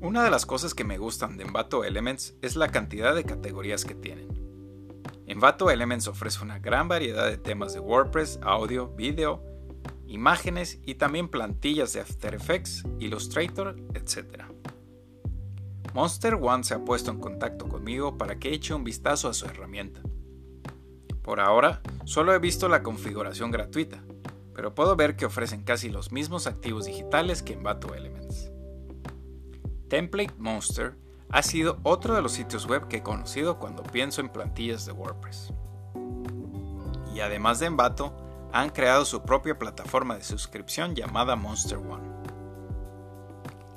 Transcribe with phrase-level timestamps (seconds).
[0.00, 3.86] Una de las cosas que me gustan de Envato Elements es la cantidad de categorías
[3.86, 4.28] que tienen.
[5.26, 9.42] Envato Elements ofrece una gran variedad de temas de WordPress, audio, video,
[10.06, 14.44] imágenes y también plantillas de After Effects, Illustrator, etc.
[15.94, 19.46] Monster One se ha puesto en contacto conmigo para que eche un vistazo a su
[19.46, 20.02] herramienta.
[21.22, 24.04] Por ahora, solo he visto la configuración gratuita,
[24.54, 28.52] pero puedo ver que ofrecen casi los mismos activos digitales que Envato Elements.
[29.88, 30.96] Template Monster
[31.30, 34.92] ha sido otro de los sitios web que he conocido cuando pienso en plantillas de
[34.92, 35.52] WordPress.
[37.14, 38.14] Y además de Envato,
[38.52, 42.08] han creado su propia plataforma de suscripción llamada Monster One.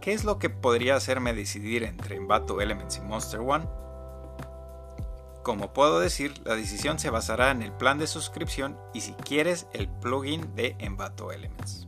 [0.00, 3.66] ¿Qué es lo que podría hacerme decidir entre Envato Elements y Monster One?
[5.42, 9.66] Como puedo decir, la decisión se basará en el plan de suscripción y si quieres
[9.72, 11.86] el plugin de Envato Elements.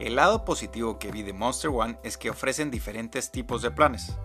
[0.00, 4.16] El lado positivo que vi de Monster One es que ofrecen diferentes tipos de planes.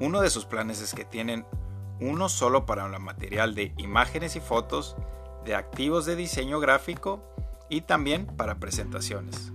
[0.00, 1.44] Uno de sus planes es que tienen
[2.00, 4.96] uno solo para el material de imágenes y fotos,
[5.44, 7.22] de activos de diseño gráfico
[7.68, 9.52] y también para presentaciones,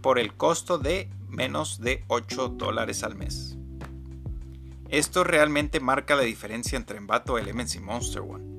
[0.00, 3.58] por el costo de menos de 8 dólares al mes.
[4.88, 8.51] Esto realmente marca la diferencia entre Envato Elements y Monster One.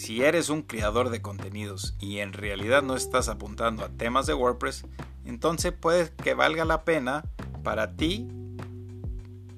[0.00, 4.32] Si eres un creador de contenidos y en realidad no estás apuntando a temas de
[4.32, 4.86] WordPress,
[5.26, 7.22] entonces puede que valga la pena
[7.62, 8.26] para ti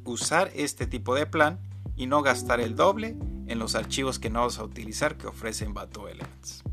[0.03, 1.61] usar este tipo de plan
[1.95, 3.15] y no gastar el doble
[3.47, 6.65] en los archivos que no vas a utilizar que ofrece Envato Elements.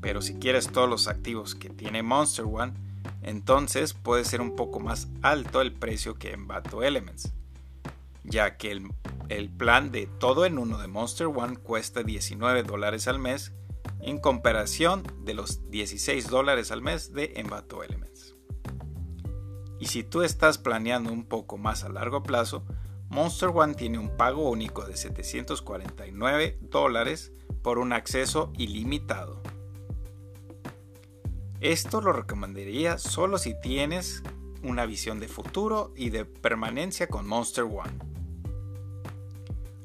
[0.00, 2.74] Pero si quieres todos los activos que tiene Monster One,
[3.22, 7.32] entonces puede ser un poco más alto el precio que en Bato Elements,
[8.22, 8.88] ya que el,
[9.56, 13.52] plan de todo en uno de Monster One cuesta 19 dólares al mes
[14.00, 18.34] en comparación de los 16 dólares al mes de Envato Elements.
[19.78, 22.64] Y si tú estás planeando un poco más a largo plazo,
[23.08, 29.42] Monster One tiene un pago único de 749 dólares por un acceso ilimitado.
[31.60, 34.22] Esto lo recomendaría solo si tienes
[34.62, 38.15] una visión de futuro y de permanencia con Monster One.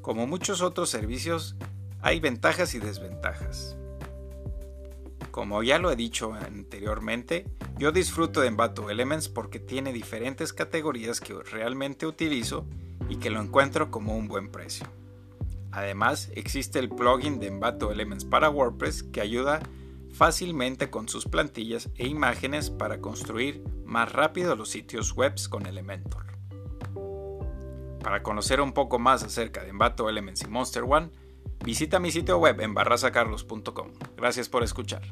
[0.02, 1.54] Como muchos otros servicios,
[2.00, 3.76] hay ventajas y desventajas.
[5.30, 7.46] Como ya lo he dicho anteriormente,
[7.78, 12.66] yo disfruto de Envato Elements porque tiene diferentes categorías que realmente utilizo
[13.08, 14.86] y que lo encuentro como un buen precio.
[15.70, 19.62] Además, existe el plugin de Envato Elements para WordPress que ayuda
[20.12, 26.31] fácilmente con sus plantillas e imágenes para construir más rápido los sitios web con Elementor.
[28.02, 31.10] Para conocer un poco más acerca de Envato Elements y Monster One,
[31.64, 33.92] visita mi sitio web en barrasacarlos.com.
[34.16, 35.02] Gracias por escuchar.